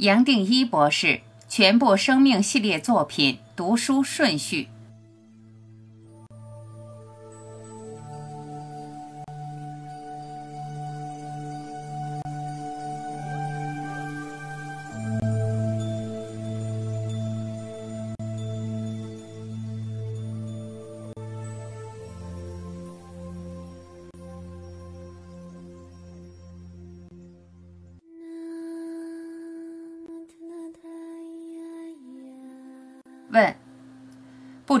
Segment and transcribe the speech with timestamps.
[0.00, 4.68] 杨定一博士全部生命系列作品读书顺序。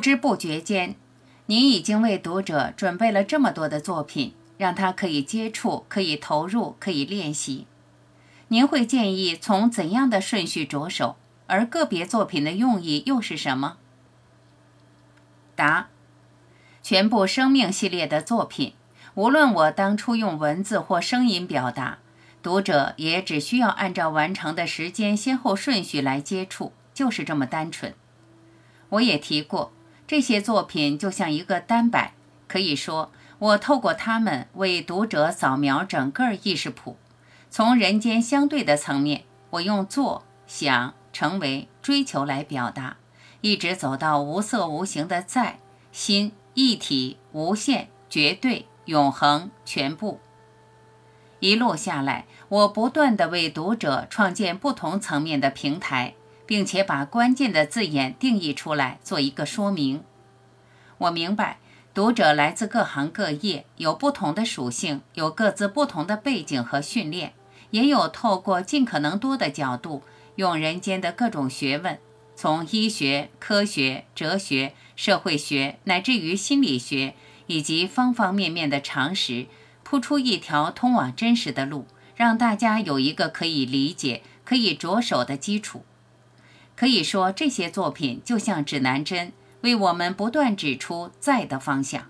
[0.06, 0.94] 知不觉间，
[1.46, 7.66] 您已经为读者准备了这么多的作品，让他可以接触、可以投入、可以练习。
[8.46, 11.16] 您会建议从怎样的顺序着手？
[11.48, 13.78] 而个别作品的用意又是什么？
[15.56, 15.88] 答：
[16.84, 18.74] 全部生命系列的作品，
[19.14, 21.98] 无论我当初用文字或声音表达，
[22.40, 27.92] 读者也只需要按照完成的时间先后顺序来接触，就是这么单纯。
[28.90, 29.72] 我也提过，
[30.06, 32.14] 这些作品就像一个单摆，
[32.46, 36.96] 可以说，我透过它们为读者扫描整个意识谱，
[37.50, 42.98] 从人间相对的层面，我用做、想、成为、追求来表达，
[43.40, 45.58] 一直走到无色无形的在、
[45.90, 50.20] 心、一体、无限、绝对、永恒、全部。
[51.40, 56.14] 一路下来，我不断地为读者创建不同层面的平台。
[56.46, 60.02] 并且把关键的字眼定义出来，做一个说明。
[60.98, 61.58] 我明白，
[61.92, 67.34] 读者来自各行各业，有不同的属性，有各自不同的背景和训练，
[67.70, 70.02] 也有透过尽可能多的角度，
[70.36, 71.98] 用人间的各种学问，
[72.34, 77.14] 从医学、科学、哲学、社会学，乃至于心理学，
[77.46, 79.46] 以及方方面面的常识，
[79.82, 85.84] 铺出一条通往真实的路，让大家有一个可以理解、可以着手的基础。
[86.76, 89.32] 可以说，这些作品就像指南针，
[89.62, 92.06] 为我们不断指出在的方向。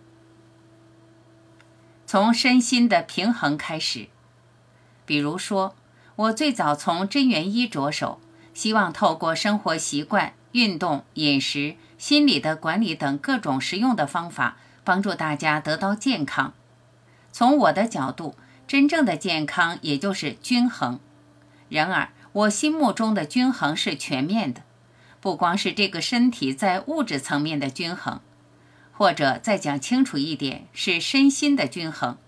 [2.04, 4.08] 从身心的平衡开始，
[5.04, 5.74] 比如说，
[6.16, 8.20] 我最早从真元一着手，
[8.52, 16.54] 希望透过生活习惯、运动、饮食、心理的管理等各种实用的方法，帮助大家得到健康。
[17.30, 18.34] 从我的角度，
[18.66, 20.98] 真正的健康也就是均衡。
[21.68, 24.60] 然而，我心目中的均衡是全面的，
[25.22, 28.20] 不光是这个身体在物质层面的均衡，
[28.92, 32.18] 或者再讲清楚一点，是身心的均衡。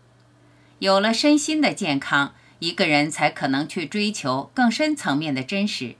[0.78, 5.96] 有了身心的健康，一个人才可能去追求更深层面的真实。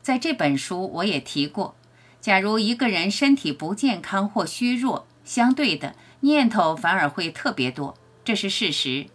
[0.00, 1.74] 在这本书我也提过，
[2.20, 9.06] 假如一个人身体不健康或虚弱，相对的念头反而会特别多，这是事实。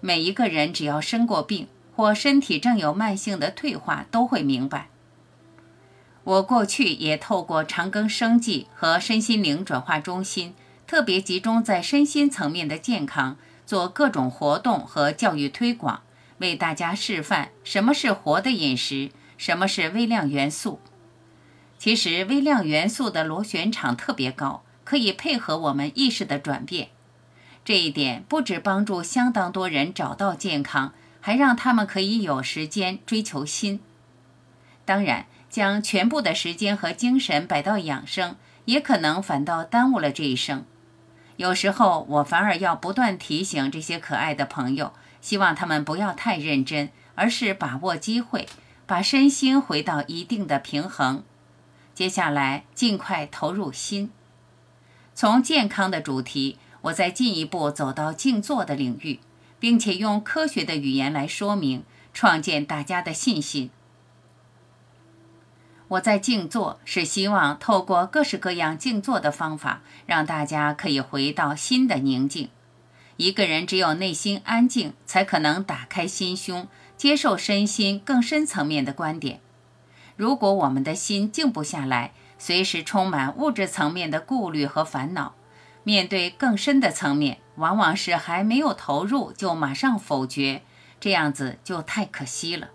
[0.00, 1.66] 每一个人只要生过病。
[1.96, 4.90] 或身体正有慢性的退化，都会明白。
[6.24, 10.54] 我过去也透过长庚生计和身心灵转化中心，
[10.86, 16.02] 特别集中在身心层面的健康，做各种活动和教育推广，
[16.38, 20.80] 为大家示范什么是活的饮食，什么是微量元素。
[21.78, 26.88] 其实微量元素的螺旋场特别高，可以配合我们意识的转变。
[27.64, 30.92] 这一点不止帮助相当多人找到健康。
[31.26, 33.80] 还让他们可以有时间追求心。
[34.84, 40.64] 当然，将全部的时间和精神摆到养生，也可能反倒耽误了这一生。
[41.36, 48.46] 有时候，我反而要不断提醒这些可爱的朋友，希望他们不要太认真，而是把握机会，
[48.86, 51.24] 把身心回到一定的平衡。
[51.92, 54.12] 接下来，尽快投入心。
[55.12, 59.18] 从健康的主题，我再进一步走到静坐的领域。
[59.66, 61.82] 并且用科学的语言来说明，
[62.14, 63.68] 创建大家的信心。
[65.88, 72.48] 我在静坐，是希望透过各式各样静坐的方法，让大家可以回到心的宁静。
[73.16, 79.40] 一个人只有内心安静，才可能打开心胸，接受身心更深层面的观点。
[80.14, 85.34] 如果我们的心静不下来，随时充满物质层面的顾虑和烦恼。
[85.86, 90.62] 面对更深的层面，往往是还没有投入就马上否决，
[90.98, 92.70] 这样子就太可惜了。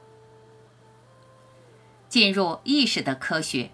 [2.07, 3.71] 进入意识的科学。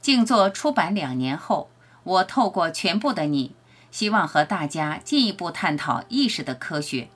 [0.00, 1.68] 静坐出版两年后，
[2.04, 3.54] 我透过全部的你，
[3.90, 7.10] 希望和大家进一步探讨意识的科学。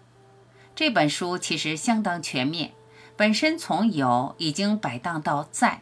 [0.77, 2.73] 这本书其实相当全面，
[3.17, 5.81] 本身从有已经摆荡到在。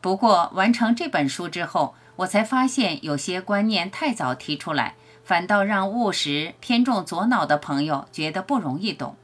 [0.00, 1.96] 不过完成这本书之后。
[2.18, 9.16] 我才发现，有些观念太早提出来，反倒让务实、偏重左脑的朋友觉得不容易懂。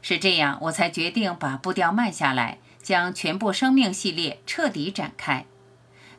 [0.00, 5.44] 是这样，我才决定把步调慢下来，将全部生命系列彻底展开，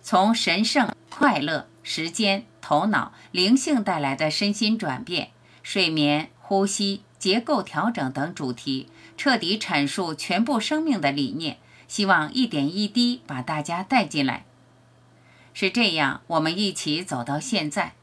[0.04, 5.32] 从神圣、快乐、时间、头脑、灵性带来的身心转变、
[5.64, 8.88] 睡眠、呼吸、结构调整等主题，
[9.18, 11.58] 彻底阐述全部生命的理念，
[11.88, 14.46] 希望一点一滴把大家带进来。
[15.54, 17.94] 是这样，我们一起走到现在。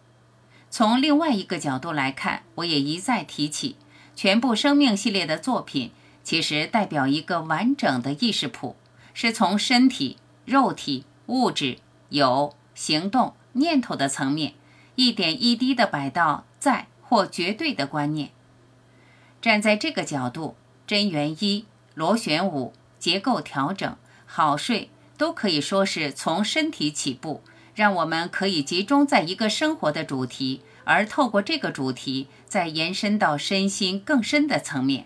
[0.70, 3.76] 从另外一个角度来看，我也一再提起。
[4.14, 5.92] 全部生命系列的作品，
[6.24, 8.76] 其实代表一个完整的意识谱，
[9.14, 11.78] 是从身体、肉体、物质、
[12.08, 14.54] 有、行动、念头的层面，
[14.96, 18.30] 一点一滴地摆到在或绝对的观念。
[19.40, 23.96] 站在这个角度，真元一、螺旋五、结构调整、
[24.26, 27.42] 好睡，都可以说是从身体起步，
[27.74, 30.62] 让我们可以集中在一个生活的主题。
[30.84, 35.04] 而透过这个主题，再延伸到身心更深的层面。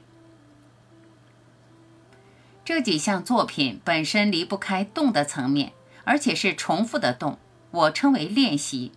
[2.64, 5.72] 这几项作品本身离不开动的层面，
[6.04, 7.36] 而且是重复的动，
[7.72, 8.92] 我称为练习。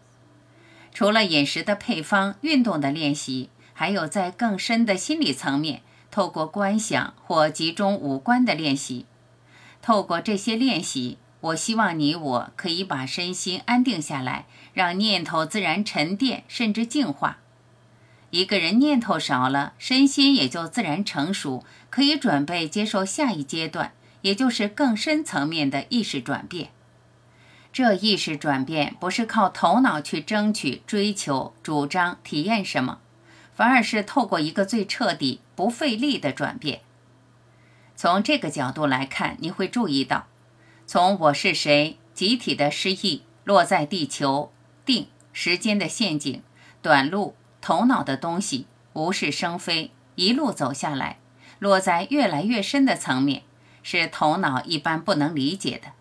[0.94, 5.82] 除了饮食的配方、运动的练习，还有在更深的心理层面，
[6.12, 9.08] 透过观想或集中五官的练习。
[9.86, 11.20] 透过这些练习。
[11.42, 17.38] 我希望你我可以把身心安定下来，让念头自然沉淀，甚至净化。
[18.32, 26.70] 一个人念头少了，身心也就自然成熟，可以准备接受下一阶段，也就是更深层面的意识转变。
[27.72, 32.98] 这意识转变不是靠头脑去争取、追求、主张、体验什么，
[33.54, 36.82] 反而是透过一个最彻底、不费力的转变。
[37.96, 40.28] 从这个角度来看，你会注意到。
[40.86, 44.52] 从我是谁，集体的失忆，落在地球，
[44.86, 46.44] 定时间的陷阱，
[46.82, 51.20] 短路，头脑的东西，无事生非，一路走下来，
[51.60, 53.44] 落在越来越深的层面，
[53.82, 55.94] 是头脑一般不能理解的。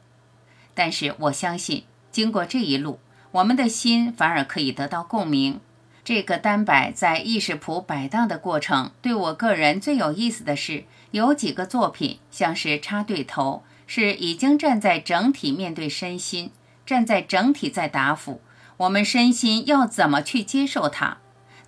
[0.74, 2.98] 但是我相信，经过这一路，
[3.30, 5.60] 我们的心反而可以得到共鸣。
[6.02, 13.62] 这个单摆在意识谱摆荡的过程，对我个人最有意思的是，有几个作品像是插对头。
[13.86, 16.50] 是已经站在整体面对身心，
[16.86, 18.40] 站在整体在答复
[18.78, 21.18] 我们身心要怎么去接受它，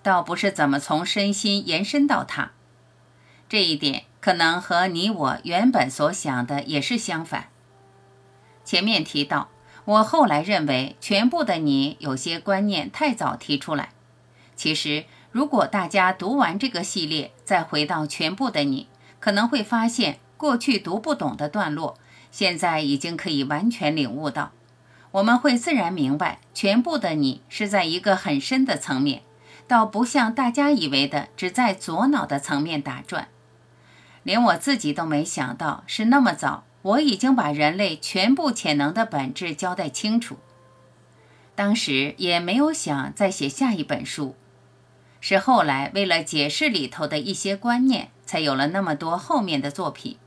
[0.01, 2.53] 倒不是怎么从身心延伸到它。
[3.47, 7.49] 这一点可能和你我原本所想的也是相反。
[8.65, 9.49] 前面提到，
[9.85, 13.89] 我后来认为全部的你有些观念太早提出来。
[14.55, 18.87] 其实，如果大家读完这个系列，再回到全部的你，
[19.27, 21.99] 可能会发现过去读不懂的段落。
[22.31, 24.53] 现在已经可以完全领悟到，
[25.11, 29.23] 我们会自然明白，全部的你是在一个很深的层面，
[29.67, 33.27] 倒不像大家以为的只在左脑的层面打转。
[34.23, 40.37] 连我自己都没想到是那么早，我已经把人类全部潜能的本质交代清楚。
[41.53, 44.37] 当时也没有想再写下一本书，
[45.19, 50.17] 是后来为了解释里头的一些观念，才有了那么多后面的作品。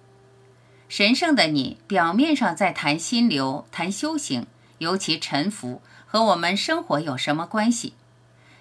[0.88, 4.46] 神圣的你，表面上在谈心流、谈修行，
[4.78, 7.94] 尤其沉浮，和我们生活有什么关系？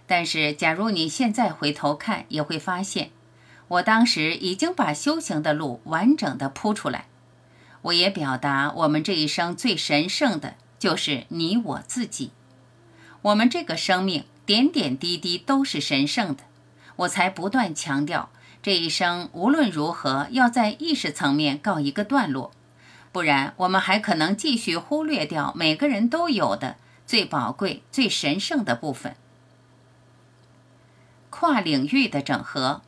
[0.06, 3.10] 但是，假如你现在回头看，也会发现，
[3.68, 7.06] 我当时已经把修行的路完整的铺出来。
[7.84, 12.32] 我也表达，我们这一生最神圣的，就是你我自己。
[13.22, 16.46] 我们这个生命，点点滴滴都是神圣的。
[16.96, 18.32] 我才不断强调。
[18.64, 22.52] 这一生无论如何要在意识层面告一个段落，
[23.12, 29.16] 不然我们还可能继续忽略掉每个人都有的最宝贵、最神圣的部分。
[31.30, 32.82] 跨领域的整合，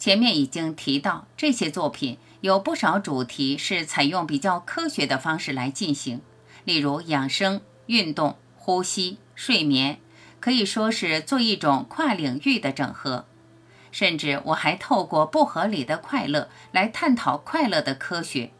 [0.00, 6.20] 前面已经提到，这些作品有不少主题是采用比较科学的方式来进行，
[6.64, 10.00] 例如养生、运动、呼吸、睡眠，
[10.40, 13.24] 可以说是做一种跨领域的整合。
[13.92, 18.50] 甚至我还透过不合理的快乐来探讨快乐的科学，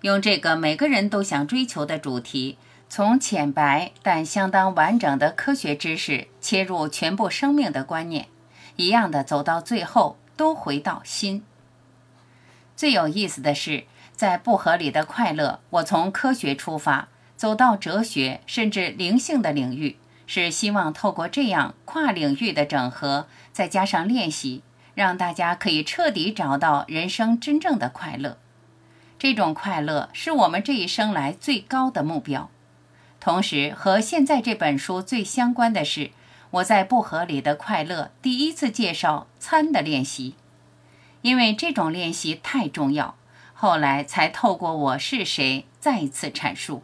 [0.00, 8.26] 用这个每个人都想追求的主题，从浅白但相当完整的科学知识切入全部生命的观念，
[8.74, 11.44] 一样的走到最后都回到心。
[12.74, 13.84] 最有意思的是，
[14.16, 17.06] 在不合理的快乐，我从科学出发，
[17.36, 19.96] 走到哲学甚至灵性的领域。
[20.26, 24.62] 是希望透过这样跨领域的整合，再加上练习，
[24.94, 28.38] 让大家可以彻底找到人生真正的快乐。
[29.18, 32.50] 这种快乐是我们这一生来最高的目标。
[33.20, 36.10] 同时，和现在这本书最相关的是，
[36.50, 40.34] 我在不合理的快乐第一次介绍参的练习，
[41.22, 43.16] 因为这种练习太重要，
[43.54, 46.82] 后来才透过我是谁再一次阐述。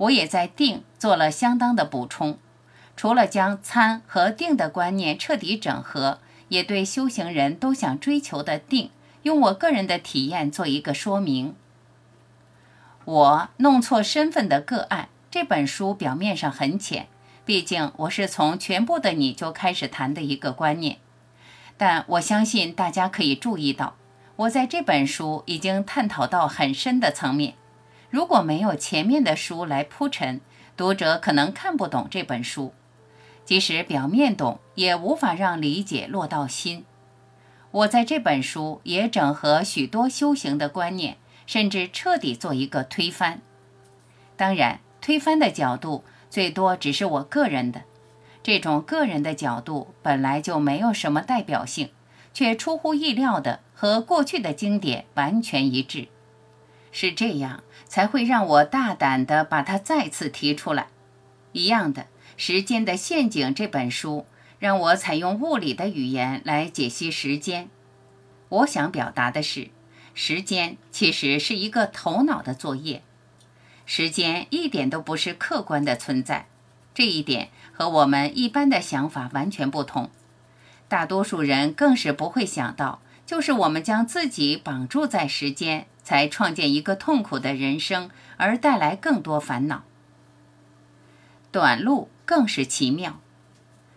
[0.00, 2.38] 我也在定做了相当的补充，
[2.96, 8.90] 除了将参和定的观念彻底整合，也对修行人都想追求的定，
[9.24, 11.54] 用我个人的体验做一个说明。
[13.04, 17.06] 我弄错身份的个案这本书表面上很浅，
[17.44, 20.96] 毕竟我是从全部的你就开始谈的一个观念。
[21.76, 23.96] 但我相信大家可以注意到，
[24.36, 27.54] 我在这本书已经探讨到很深的层面。
[28.10, 30.40] 如果没有前面的书来铺陈，
[30.76, 32.74] 读者可能看不懂这本书。
[33.44, 36.84] 即使表面懂，也无法让理解落到心。
[37.70, 43.40] 我在这本书也整合许多修行的观念，甚至彻底做一个推翻。
[44.36, 47.82] 当然，推翻的角度最多只是我个人的。
[48.42, 51.90] 这种个人的角度本来就没有什么代表性，
[52.32, 56.08] 却出乎意料的和过去的经典完全一致，
[56.90, 60.86] 是这样才会让我大胆的把它再次提出来。
[61.50, 62.02] 一样的，
[62.36, 64.26] 《时间的陷阱》这本书
[64.60, 67.68] 让我采用物理的语言来解析时间。
[68.48, 69.70] 我想表达的是，
[70.14, 73.02] 时间其实是一个头脑的作业，
[73.84, 76.46] 时间一点都不是客观的存在。
[76.94, 80.10] 这一点和我们一般的想法完全不同，
[80.86, 89.84] 大多数人更是不会想到，就是我们将自己绑住在时间，才创建一个痛苦的人生，而带来更多烦恼。
[91.52, 93.20] 短路更是奇妙。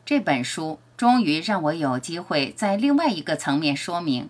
[0.06, 4.30] 这本书终于让我有机会在另外一个层面说明，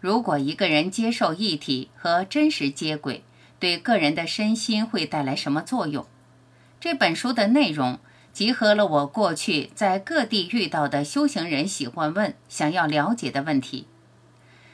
[0.00, 3.24] 如果一个人接受一体和真实接轨，
[3.58, 6.06] 对个人的身心会带来什么作用。
[6.78, 7.98] 这本书的内容
[8.32, 13.86] 集合了我过去在各地遇到的修行人喜欢问、想要了解的问题。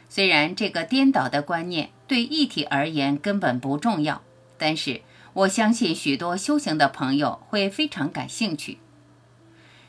[0.09, 4.21] 虽然这个颠倒的观念对一体而言根本不重要，
[4.59, 5.03] 但是
[5.33, 8.79] 我相信许多修行的朋友会非常感兴趣。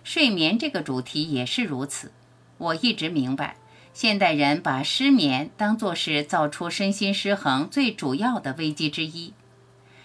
[0.04, 2.12] 睡眠这个主题也是如此。
[2.60, 3.56] 我一直明白，
[3.92, 9.34] 现代人把失眠当作是造出身心失衡最主要的危机之一。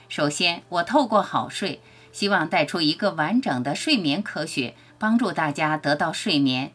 [0.09, 1.83] 首先，我透过好睡。
[2.13, 6.73] 希望带出一个完整的睡眠科学，帮助大家得到睡眠。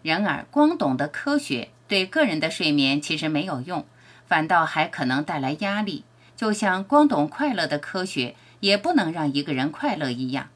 [0.00, 3.84] 然而，光懂得科学对个人的睡眠其实没有用，
[4.30, 6.04] 反倒还可能带来压力。
[6.36, 10.50] 就像光懂快乐的科学也不能让一个人快乐一样。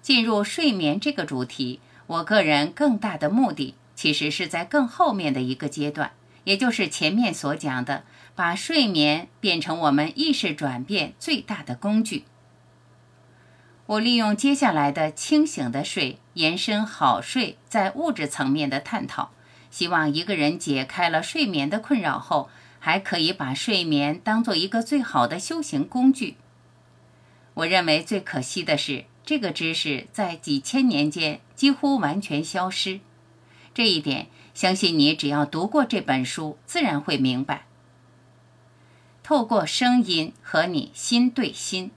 [0.00, 6.12] 进入睡眠这个主题，我个人更大的目的其实是在更后面的一个阶段，
[6.44, 8.04] 也就是前面所讲的，
[8.36, 12.24] 把睡眠变成我们意识转变最大的工具。
[13.84, 19.32] 我利用接下来的清醒的睡延伸好睡在物质层面的探讨，
[19.70, 22.48] 希望一个人解开了睡眠的困扰后，
[22.80, 26.36] 还可以把睡眠当做一个最好的修行工具。
[27.54, 32.98] 我认为最可惜的是，这个知识在几千年间几乎完全消失。
[33.72, 37.66] 这一点，相信你只要读过这本书，自然会明白。
[39.22, 41.92] 透过声音和你心对心，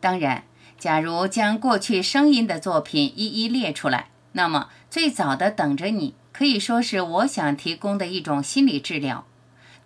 [0.00, 0.44] 当然。
[0.78, 9.26] 假如将过去声音的作品一一列出来，那么最早的等着你可以说是我想提供的一种心理治疗。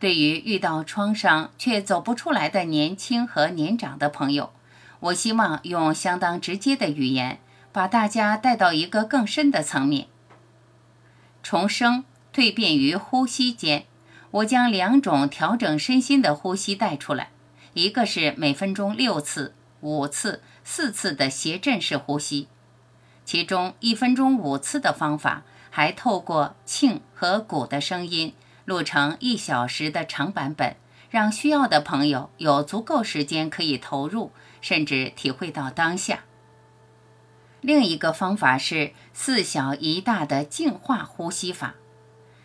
[0.05, 4.53] 对于遇到创伤却走不出来的年轻和年长的朋友，
[5.01, 7.39] 我希望用相当直接的语言，
[7.73, 10.09] 把大家带到一个更深的层面。
[11.43, 13.87] 重生蜕变于呼吸间，
[14.31, 17.31] 我将两种调整身心的呼吸带出来，
[17.73, 20.43] 一个是每分钟六次、五次。
[20.63, 22.49] 四次的谐振式呼吸，
[23.25, 30.77] 其中一分钟五次的方法，还透过磬和鼓的声音录成一小时的长版本，
[31.11, 36.21] 让需要的朋友有足够时间可以投入，甚至体会到当下。
[37.61, 41.75] 另一个方法是四小一大的净化呼吸法，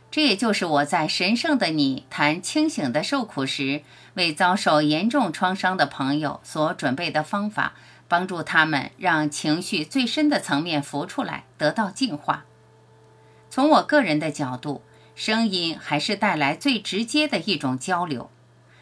[0.10, 3.84] 这也就是我在神圣的你谈清醒的受苦时，
[4.14, 7.74] 为遭受严重创伤的朋友所准备的方法。
[8.10, 12.44] 帮助他们让情绪最深的层面浮出来，得到净化。
[13.52, 14.82] 从我个人的角度，
[15.20, 18.30] 声音还是带来最直接的一种交流。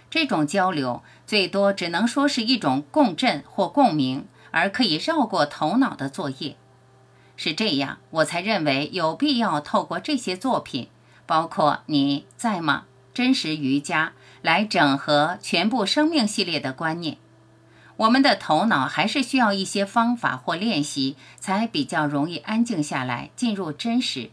[0.08, 6.56] 这种交流最多只能说是一种共振或共鸣，而可以绕过头脑的作业。
[7.36, 10.89] 是这样，我才认为有必要透过这些作品，
[11.25, 12.84] 包括你在吗？
[13.15, 14.13] 真实瑜伽，
[14.44, 17.17] 来整合全部生命系列的观念。
[17.96, 24.29] 我们的头脑还是需要一些方法或练习，才比较容易安静下来，进入真实。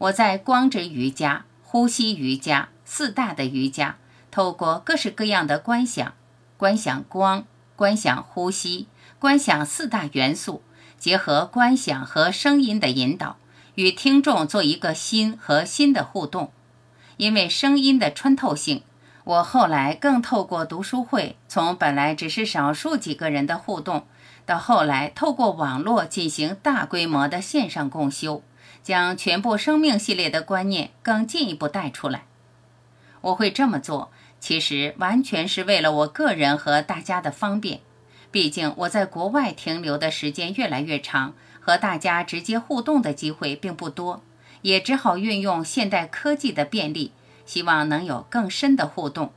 [0.00, 3.96] 我在光之瑜伽、呼吸瑜伽四大的瑜伽，
[4.30, 6.14] 透过各式各样的观想，
[6.56, 7.44] 观想光，
[7.76, 8.88] 观想呼吸，
[9.18, 10.62] 观想四大元素，
[10.96, 13.36] 结合观想和声音的引导，
[13.74, 16.50] 与听众做一个心和心的互动。
[17.18, 18.82] 因为声音的穿透性，
[19.24, 24.06] 我后来更透过读书会，从本来只是少数几个人的互动，
[24.46, 28.42] 到后来透过网络进行大规模的线上共修，
[28.82, 32.24] 将全部生命系列的观念更进一步带出来。
[33.20, 37.80] 我会这么做，其实完全是为了我个人和大家的方便。
[38.30, 44.22] 毕竟我在国外停留的时间越来越长，和大家直接互动的机会并不多。
[44.62, 47.12] 也只好运用现代科技的便利，
[47.46, 49.32] 希望能有更深的互动。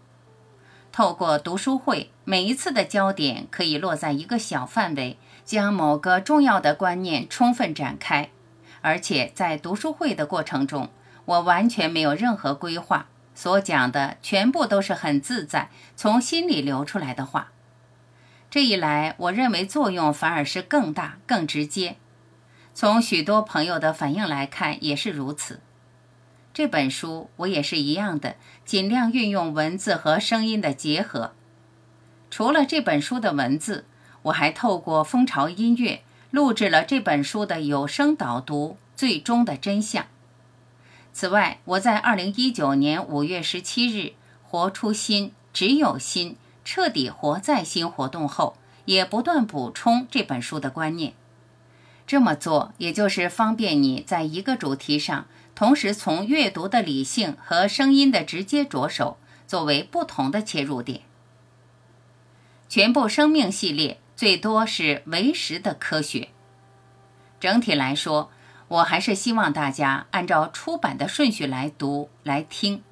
[0.91, 8.29] 透过读书会，每一次的焦点可以落在一个小范围，将某个重要的观念充分展开。
[8.83, 10.89] 而且在读书会的过程中，
[11.23, 17.51] 我完全没有任何规划，所讲的全部都是很自在，从心里流出来的话。
[18.51, 21.95] 这一来，我认为作用反而是更大、更直接。
[22.73, 25.61] 从许多朋友的反应来看，也是如此。
[26.53, 28.35] 这本书我也是一样的，
[28.65, 31.33] 尽量运用文字和声音的结合。
[32.29, 33.85] 除了这本书的文字，
[34.23, 40.03] 我还透过蜂巢音乐录制了这本书的有声导读《最终的真相》。
[41.11, 46.35] 此外，我在二零一九年五月十七日“活出心，只有心，
[46.65, 51.13] 彻底活在心”活动后，也不断补充这本书的观念。
[52.07, 61.01] 这么做，也就是方便你在一个主题上，同时从阅读的理性和声音的直接着手，作为不同的切入点。
[62.67, 66.29] 全部生命系列最多是唯识的科学。
[67.39, 68.31] 整体来说，
[68.67, 72.83] 我还是希望大家按照出版的顺序来读来听。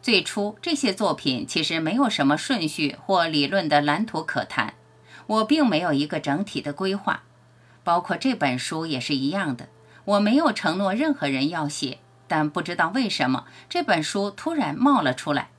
[0.00, 4.74] 最初这些作品其实没有什么顺序或理论的蓝图可谈，
[5.26, 7.22] 我并没有一个整体的规划。
[7.84, 9.68] 包括这本书也是一样的，
[10.04, 15.50] 我没有承诺任何人要写，但不知道为什么这本书突然冒了出来，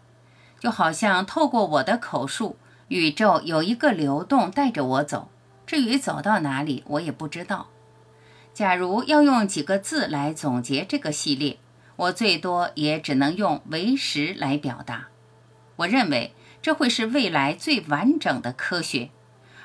[0.60, 2.58] 就好像透过我的口述，
[2.94, 5.32] 宇宙有一个流动带着我走。
[5.66, 7.70] 至于走到哪里，我也不知道。
[8.54, 11.58] 假如要用几个字来总结这个系列，
[11.96, 15.08] 我最多也只能用为实来表达。
[15.78, 19.10] 我认为这会是未来最完整的科学，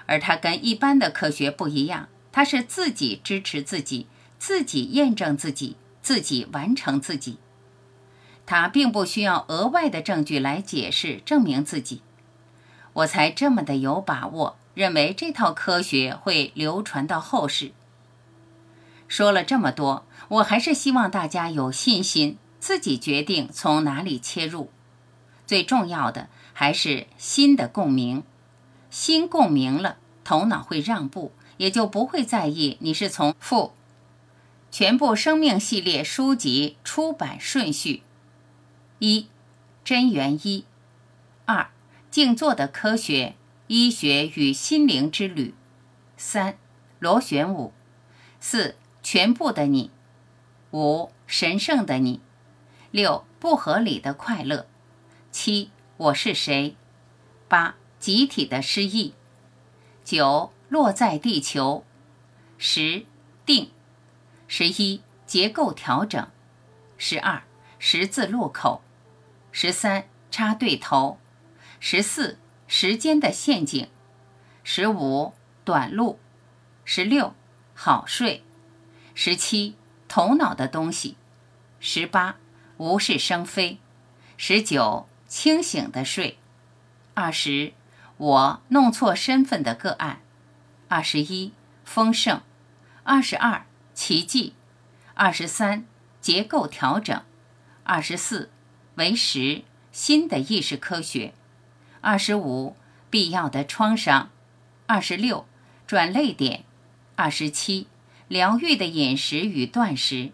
[0.07, 2.09] 而它跟一般的科学不一样。
[2.33, 4.07] 它是自己支持自己，
[4.39, 7.37] 自己验证自己，自己完成自己。
[8.47, 12.01] 他并不需要额外的证据来解释证明自己。
[12.99, 17.73] 我才这么的有把握，认为这套科学会流传到后世。
[19.07, 24.71] 说了这么多，我还是希望大家有信心，自己决定从哪里切入。
[25.47, 28.25] 最重要的还是心的共鸣，
[28.91, 31.33] 心共鸣了，头脑会让步。
[31.59, 33.73] 也就不会在意你是从负
[34.71, 38.05] 全部生命系列书籍出版顺序：
[39.01, 39.27] 一、
[39.83, 40.63] 真元一；
[41.47, 41.69] 二、
[42.11, 45.55] 静坐的科学、医学与心灵之旅；
[46.17, 46.59] 三、
[46.99, 47.73] 螺旋舞；
[48.41, 49.91] 四、全部的你；
[50.73, 52.21] 五、神圣的你；
[52.91, 54.67] 六、不合理的快乐；
[55.31, 56.75] 七、我是谁；
[57.49, 59.13] 八、集体的失忆；
[60.05, 60.53] 九。
[60.69, 61.83] 落在地球，
[62.59, 63.07] 十
[63.47, 63.71] 定，
[64.47, 66.29] 十一结构调整，
[66.99, 67.45] 十二
[67.79, 68.83] 十字路口，
[69.51, 71.19] 十三插对头，
[71.81, 73.89] 十四时间的陷阱，
[74.65, 76.19] 十五短路，
[76.85, 77.35] 十六
[77.75, 78.43] 好睡，
[79.15, 79.77] 十七
[80.09, 81.17] 头脑的东西，
[81.81, 82.37] 十八
[82.79, 83.79] 无事生非，
[84.37, 86.39] 十九清醒的睡，
[87.15, 87.73] 二十
[88.17, 90.21] 我弄错身份的个案。
[90.89, 91.53] 二十一，
[91.85, 92.41] 丰盛；
[93.03, 94.55] 二十二，奇迹；
[95.13, 95.87] 二十三，
[96.21, 97.21] 结构调整；
[97.85, 98.51] 二十四，
[98.95, 99.63] 为实
[99.93, 101.35] 新的意识科学；
[102.11, 102.75] 二十五，
[103.11, 104.31] 必要的创伤；
[104.87, 105.45] 二十六，
[105.87, 106.61] 转泪点；
[107.17, 107.87] 二十七，
[108.29, 110.33] 疗愈的饮食与断食；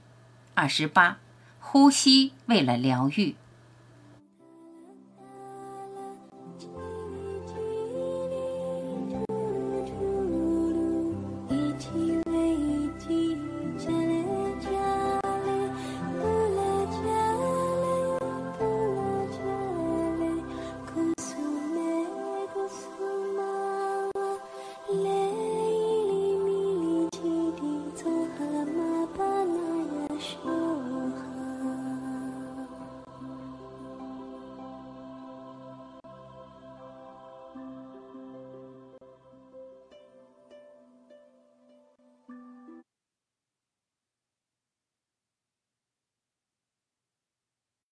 [0.55, 1.19] 二十八，
[1.59, 3.35] 呼吸为了疗愈。